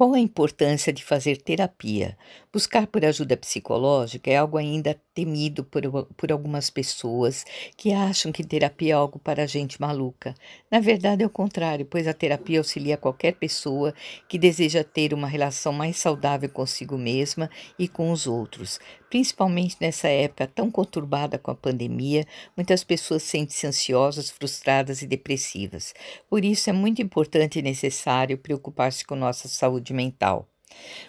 [0.00, 2.16] Qual a importância de fazer terapia?
[2.50, 7.44] Buscar por ajuda psicológica é algo ainda temido por, por algumas pessoas
[7.76, 10.34] que acham que terapia é algo para gente maluca.
[10.70, 13.94] Na verdade, é o contrário, pois a terapia auxilia qualquer pessoa
[14.26, 18.80] que deseja ter uma relação mais saudável consigo mesma e com os outros.
[19.10, 22.24] Principalmente nessa época tão conturbada com a pandemia,
[22.56, 25.92] muitas pessoas sentem-se ansiosas, frustradas e depressivas.
[26.30, 30.48] Por isso, é muito importante e necessário preocupar-se com nossa saúde mental.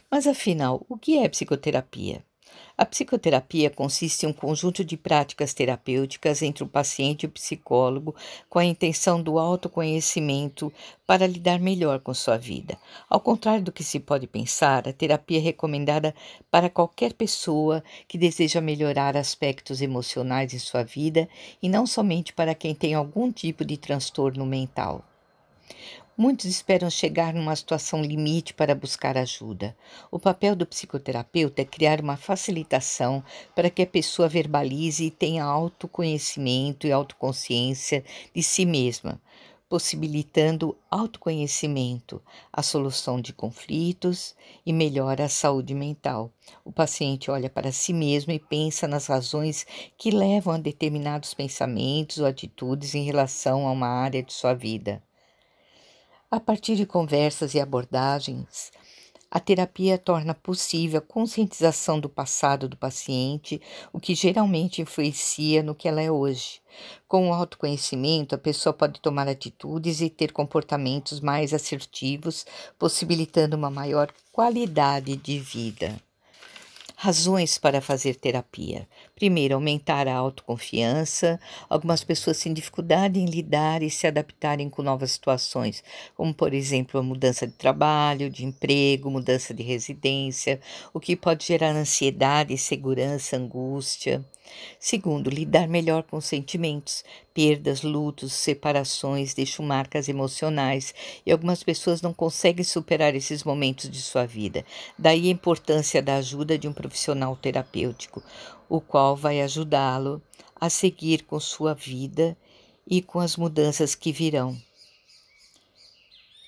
[0.09, 2.25] Mas afinal, o que é psicoterapia?
[2.81, 8.15] A psicoterapia consiste em um conjunto de práticas terapêuticas entre o paciente e o psicólogo
[8.49, 10.73] com a intenção do autoconhecimento
[11.05, 12.75] para lidar melhor com sua vida.
[13.07, 16.15] Ao contrário do que se pode pensar, a terapia é recomendada
[16.49, 21.29] para qualquer pessoa que deseja melhorar aspectos emocionais em sua vida
[21.61, 25.05] e não somente para quem tem algum tipo de transtorno mental.
[26.21, 29.75] Muitos esperam chegar numa situação limite para buscar ajuda.
[30.11, 33.23] O papel do psicoterapeuta é criar uma facilitação
[33.55, 38.03] para que a pessoa verbalize e tenha autoconhecimento e autoconsciência
[38.35, 39.19] de si mesma,
[39.67, 42.21] possibilitando autoconhecimento,
[42.53, 46.31] a solução de conflitos e melhora a saúde mental.
[46.63, 49.65] O paciente olha para si mesmo e pensa nas razões
[49.97, 55.01] que levam a determinados pensamentos ou atitudes em relação a uma área de sua vida.
[56.33, 58.71] A partir de conversas e abordagens,
[59.29, 65.75] a terapia torna possível a conscientização do passado do paciente, o que geralmente influencia no
[65.75, 66.61] que ela é hoje.
[67.05, 72.45] Com o autoconhecimento, a pessoa pode tomar atitudes e ter comportamentos mais assertivos,
[72.79, 76.01] possibilitando uma maior qualidade de vida.
[76.95, 78.87] Razões para fazer terapia.
[79.21, 81.39] Primeiro, aumentar a autoconfiança.
[81.69, 85.83] Algumas pessoas têm dificuldade em lidar e se adaptarem com novas situações,
[86.15, 90.59] como, por exemplo, a mudança de trabalho, de emprego, mudança de residência,
[90.91, 94.25] o que pode gerar ansiedade, insegurança, angústia.
[94.79, 97.03] Segundo, lidar melhor com sentimentos.
[97.33, 100.93] Perdas, lutos, separações deixam marcas emocionais
[101.25, 104.65] e algumas pessoas não conseguem superar esses momentos de sua vida.
[104.97, 108.21] Daí a importância da ajuda de um profissional terapêutico,
[108.71, 110.21] o qual vai ajudá-lo
[110.55, 112.37] a seguir com sua vida
[112.87, 114.57] e com as mudanças que virão.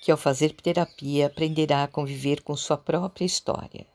[0.00, 3.86] Que ao fazer terapia aprenderá a conviver com sua própria história.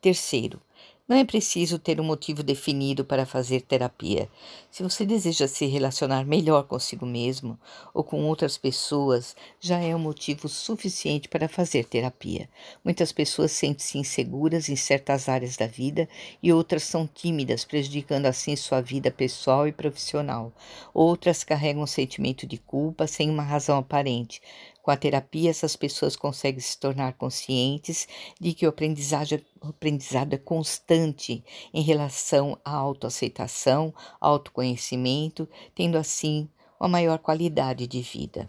[0.00, 0.60] Terceiro,
[1.06, 4.26] não é preciso ter um motivo definido para fazer terapia.
[4.70, 7.60] Se você deseja se relacionar melhor consigo mesmo
[7.92, 12.48] ou com outras pessoas, já é um motivo suficiente para fazer terapia.
[12.82, 16.08] Muitas pessoas sentem-se inseguras em certas áreas da vida
[16.42, 20.52] e outras são tímidas, prejudicando assim sua vida pessoal e profissional.
[20.94, 24.40] Outras carregam um sentimento de culpa sem uma razão aparente,
[24.84, 28.06] com a terapia, essas pessoas conseguem se tornar conscientes
[28.38, 36.50] de que o aprendizado, o aprendizado é constante em relação à autoaceitação, autoconhecimento, tendo assim
[36.78, 38.46] uma maior qualidade de vida.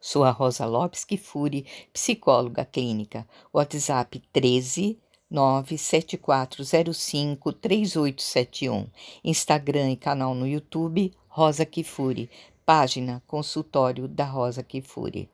[0.00, 3.24] Sou a Rosa Lopes Kifuri, psicóloga clínica.
[3.52, 4.98] WhatsApp 13
[5.30, 8.88] 97405 3871.
[9.22, 12.28] Instagram e canal no YouTube Rosa Kifuri
[12.66, 15.30] página Consultório da Rosa Kifuri.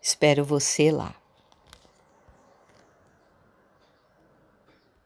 [0.00, 1.14] Espero você lá.